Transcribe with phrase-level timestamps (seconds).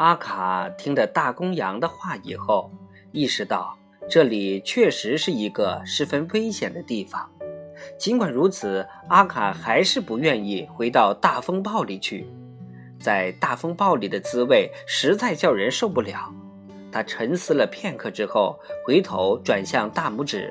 [0.00, 2.70] 阿卡听了大公羊的话以后，
[3.12, 3.76] 意识到
[4.08, 7.30] 这里确实是一个十分危险的地方。
[7.98, 12.26] 尽管如此，阿卡还是不愿意回到大风暴里去。
[12.98, 16.34] 在大风暴里的滋味实在叫人受不了。
[16.90, 20.50] 他沉思了片刻之后，回头转向大拇指，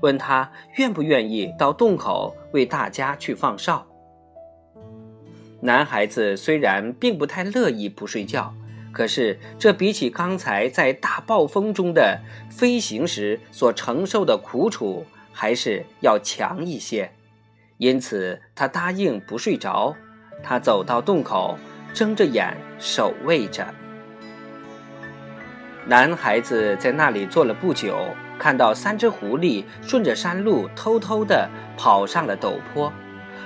[0.00, 3.86] 问他愿不愿意到洞口为大家去放哨。
[5.60, 8.52] 男孩子虽然并不太乐意不睡觉，
[8.92, 12.20] 可是这比起刚才在大暴风中的
[12.50, 17.10] 飞行时所承受的苦楚，还是要强一些。
[17.76, 19.94] 因此，他答应不睡着。
[20.42, 21.58] 他走到洞口，
[21.92, 23.66] 睁着眼守卫着。
[25.86, 27.96] 男孩子在那里坐了不久，
[28.38, 32.92] 看到三只狐狸顺着山路偷偷地跑上了陡坡，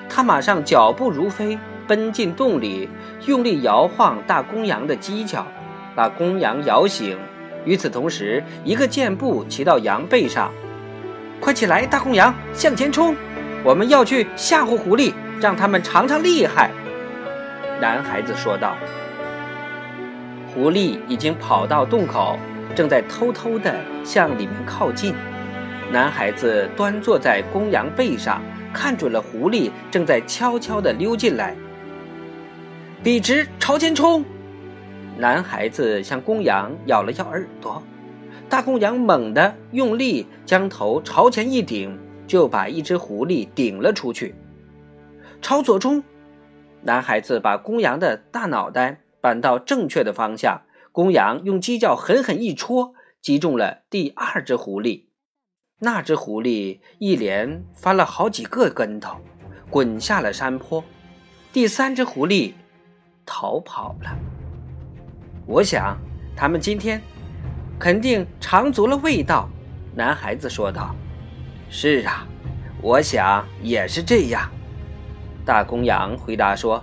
[0.09, 1.59] 他马上脚步如飞。
[1.87, 2.89] 奔进洞里，
[3.27, 5.47] 用力摇晃大公羊的犄角，
[5.95, 7.17] 把公羊摇醒。
[7.65, 10.51] 与此同时，一个箭步骑到羊背上，
[11.41, 13.15] 快起来，大公羊，向前冲！
[13.65, 16.71] 我们要去吓唬狐狸，让他们尝尝厉害。
[17.81, 18.75] 男孩子说道。
[20.53, 22.37] 狐狸已经跑到洞口，
[22.75, 25.15] 正在偷偷地向里面靠近。
[25.91, 28.43] 男孩子端坐在公羊背上，
[28.73, 31.55] 看准了狐狸正在悄悄地溜进来。
[33.03, 34.25] 笔直朝前冲！
[35.19, 37.83] 男孩子向公羊咬了咬耳朵，
[38.49, 44.37] 大公羊猛地用力将头朝前一顶，就把一只狐狸顶了出去。
[45.41, 46.01] 朝左冲！
[46.83, 55.07] 男孩子把公羊的大脑袋扳到正确的方向，公羊用犄角狠狠一戳，击中了第二只狐狸。
[55.81, 59.17] 那只狐狸一连翻了好几个跟头，
[59.69, 60.85] 滚下了山坡。
[61.53, 62.53] 第三只狐狸。
[63.25, 64.17] 逃跑了。
[65.45, 65.99] 我想，
[66.37, 67.03] 他们今天
[67.79, 69.49] 肯定尝足了味道。
[69.95, 70.95] 男孩子说道
[71.69, 72.27] ：“是啊，
[72.81, 74.49] 我想也是这样。”
[75.45, 76.83] 大公羊回答说：“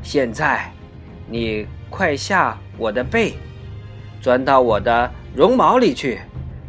[0.00, 0.72] 现在，
[1.28, 3.34] 你快下我的背，
[4.20, 6.20] 钻到我的绒毛里去，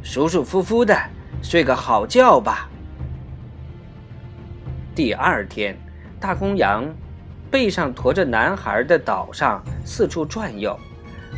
[0.01, 0.99] 舒舒服服的
[1.41, 2.67] 睡个好觉吧。”
[4.95, 5.77] 第二天，
[6.19, 6.83] 大公羊。
[7.49, 10.77] 背上驮着男孩的岛上四处转悠，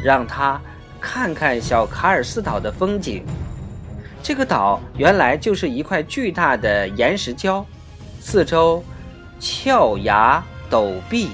[0.04, 0.60] 让他
[1.00, 3.24] 看看小卡尔斯岛的风景。
[4.22, 7.64] 这个岛原来就是一块巨大的岩石礁，
[8.20, 8.84] 四周
[9.40, 11.30] 峭崖陡壁，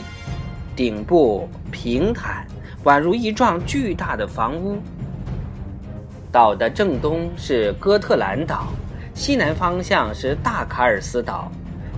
[0.76, 2.46] 顶部平坦，
[2.84, 4.78] 宛如一幢巨大的房屋。
[6.32, 8.68] 岛的正东是哥特兰岛，
[9.14, 11.50] 西南方向是大卡尔斯岛，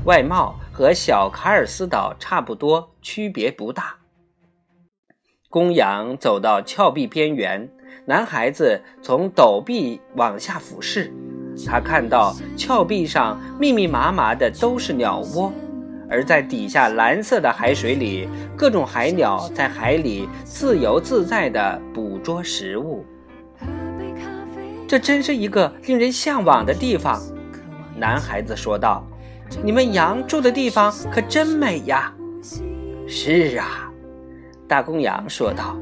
[0.05, 0.59] 外貌。
[0.77, 3.95] 和小卡尔斯岛差不多，区别不大。
[5.49, 7.67] 公羊走到峭壁边缘，
[8.05, 11.11] 男孩子从陡壁往下俯视，
[11.65, 15.51] 他看到峭壁上密密麻麻的都是鸟窝，
[16.07, 23.03] 而在底下蓝色的海水里，各种海鸟在海里自由自在地捕捉食物。
[24.87, 27.19] 这真是一个令人向往的地方，
[27.95, 29.03] 男孩子说道。
[29.63, 32.13] 你们羊住的地方可真美呀！
[33.07, 33.91] 是啊，
[34.67, 35.77] 大公羊说道。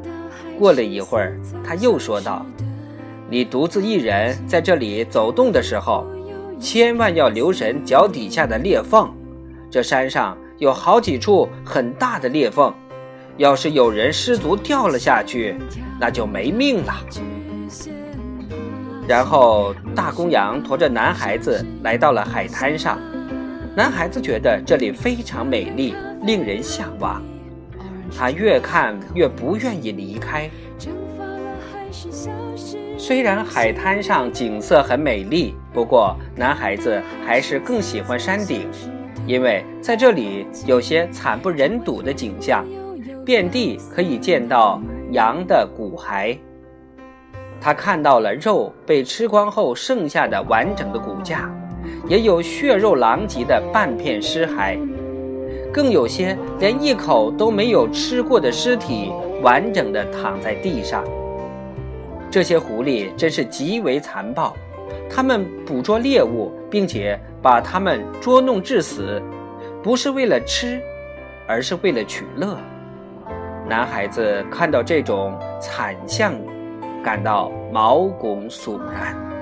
[0.58, 2.46] 过了一会儿，他又说道
[3.30, 6.06] ：“你独自一人在这里走动的时候，
[6.60, 9.14] 千万要留神脚底下的裂缝。
[9.70, 12.74] 这山上有好几处很大的裂缝，
[13.36, 15.58] 要是有人失足掉了下去，
[16.00, 16.94] 那就没命了。”
[19.08, 22.98] 然后，大公羊驮着男孩子来到了海滩上。
[23.76, 25.94] 男孩子觉得这里非常美丽，
[26.24, 27.22] 令人向往。
[28.18, 30.50] 他越看越不愿意离开。
[32.98, 38.66] 虽然海滩上景色很美丽，不过男孩子还是更喜欢山顶，
[39.28, 42.66] 因为在这里有些惨不忍睹的景象，
[43.26, 44.82] 遍地可以见到
[45.12, 46.38] 羊的骨骸。
[47.60, 51.52] 他看到了肉被吃光后剩下的完整的骨架。
[52.08, 54.78] 也有血肉狼藉的半片尸骸，
[55.74, 59.12] 更有些连一口都没有吃过的尸体
[59.42, 61.04] 完整的躺在地上。
[62.32, 64.54] 这些狐狸真是极为残暴，
[65.10, 69.22] 它们捕捉猎物，并且把它们捉弄致死，
[69.82, 70.82] 不是为了吃，
[71.48, 72.58] 而是为了取乐。
[73.68, 76.34] 男孩子看到这种惨象，
[77.04, 79.35] 感到毛骨悚然。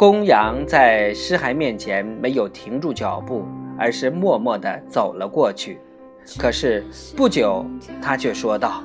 [0.00, 3.44] 公羊在尸骸面前没有停住脚步，
[3.78, 5.78] 而是默默地走了过去。
[6.38, 6.82] 可是
[7.14, 7.66] 不久，
[8.00, 8.82] 他却说道：“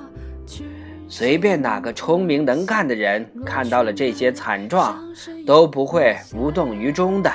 [1.07, 5.01] 随便哪个聪明能干的人看到了这些惨状，
[5.47, 7.31] 都不会无动于衷的，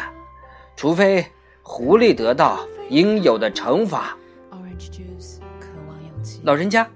[0.76, 1.24] 除非
[1.62, 2.60] 狐狸得到
[2.90, 4.14] 应有的惩罚。
[6.42, 6.86] 老人家，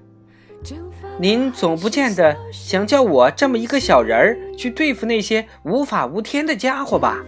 [1.20, 7.24] 您总不见得想叫我这么一个小人儿去对付那些无法无天的家伙吧？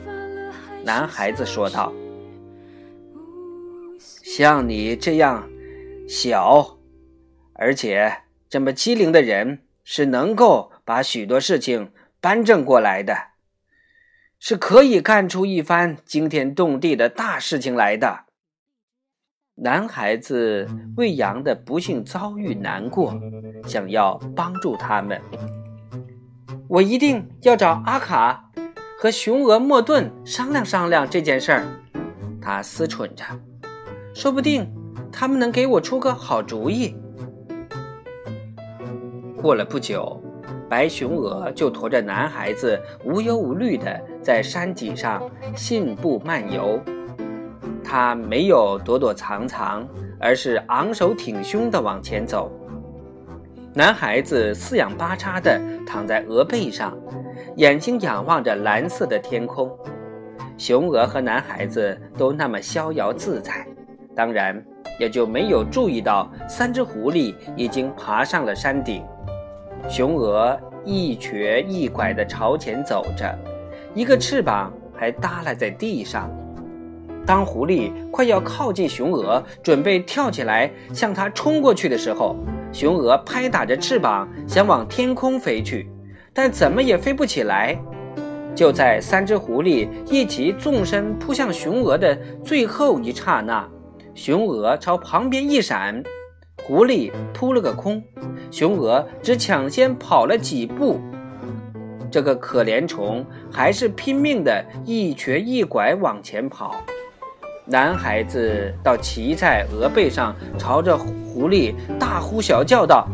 [0.85, 1.93] 男孩子说道。
[3.99, 5.49] 像你这样
[6.09, 6.79] 小，
[7.55, 13.17] 而且这么机灵的人，是能够把许多事情扳正过来的，
[14.41, 18.26] 是可以干出一番惊天动地的大事情来的。
[19.59, 20.69] 男孩子
[20.99, 23.19] 为羊的不幸遭遇难过，
[23.67, 25.19] 想要帮助他们。
[26.69, 28.51] 我一定要找阿卡
[28.99, 31.65] 和雄鹅莫顿商量商量这件事儿。
[32.39, 33.25] 他思忖着。
[34.13, 34.71] 说不定
[35.11, 36.95] 他们能给我出个好主意。
[39.39, 40.23] 过了不久，
[40.69, 45.23] 白熊鹅就驮着男孩子无忧无虑的在山脊上
[45.57, 46.79] 信步漫游。
[47.89, 49.87] 他没有躲躲藏藏，
[50.19, 52.51] 而是昂首挺胸地往前走。
[53.73, 56.99] 男孩子四仰八叉地躺在鹅背上，
[57.55, 59.71] 眼睛仰望着蓝色的天空。
[60.59, 63.65] 雄鹅和男孩子都那么逍遥自在。
[64.17, 64.61] 当然，
[64.99, 69.05] 也就没有注意到三只狐狸已经爬上了山顶。
[69.89, 73.39] 雄鹅一瘸一拐地朝前走着，
[73.95, 76.29] 一个翅膀还耷拉在地上。
[77.27, 82.37] 当狐狸快要靠近雄鹅，准备跳起来向它冲过去的时候，
[82.73, 85.91] 雄鹅拍打着翅膀想往天空飞去，
[86.33, 87.77] 但怎么也飞不起来。
[88.55, 93.69] 就在三只狐狸一起纵身扑向雄鹅的最后一刹那。
[94.15, 96.03] 雄鹅朝旁边一闪，
[96.63, 98.03] 狐狸扑了个空，
[98.51, 101.01] 雄鹅只抢先跑了几步。
[102.11, 106.75] 这个可怜虫还是拼命的一瘸一拐往前跑。
[107.69, 113.09] 男孩子倒骑在鹅背上，朝着狐狸大呼小叫道：“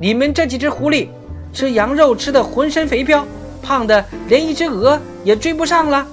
[0.00, 1.08] 你们这几只狐狸，
[1.52, 3.22] 吃羊肉吃的浑身肥膘，
[3.62, 6.06] 胖的连一只鹅也追不上了。”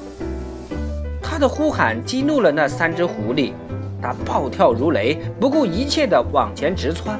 [1.23, 3.53] 他的呼喊激怒了那三只狐狸。
[4.01, 7.17] 它暴跳如雷，不顾一切的往前直窜。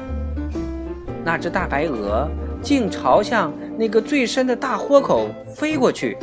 [1.24, 2.28] 那只大白鹅
[2.60, 6.18] 竟朝向那个最深的大豁口飞过去。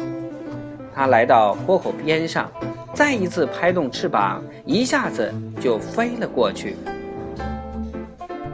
[0.93, 2.51] 它来到豁口边上，
[2.93, 6.75] 再一次拍动翅膀，一下子就飞了过去。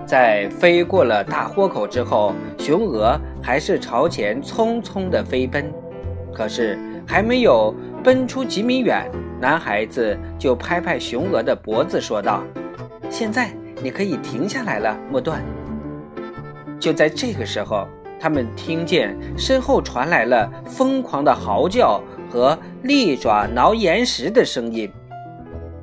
[0.05, 5.71] 在飞过了大豁口之后，雄鹅还是朝前匆匆地飞奔。
[6.33, 6.77] 可是
[7.07, 7.73] 还没有
[8.03, 9.09] 奔出几米远。
[9.39, 12.43] 男孩子就拍拍雄鹅的脖子，说道
[13.09, 13.49] ：“现在
[13.81, 15.41] 你可以停下来了，莫断。”
[16.79, 17.87] 就在这个时候，
[18.19, 22.01] 他们听见身后传来了疯狂的嚎叫
[22.35, 24.91] 和利爪挠岩石的声音，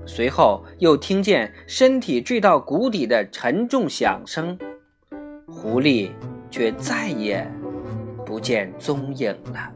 [0.05, 4.59] 随后又听见身体坠到谷底的沉重响声，
[5.49, 6.11] 狐狸
[6.51, 7.51] 却再也
[8.27, 9.73] 不见踪影了。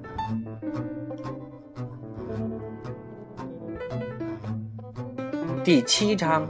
[5.64, 6.46] 第七章，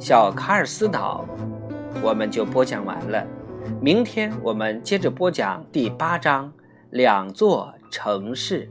[0.00, 1.24] 小卡尔斯岛，
[2.02, 3.24] 我们就播讲完了。
[3.80, 6.52] 明天我们接着播讲第八章，
[6.90, 8.68] 两座城市。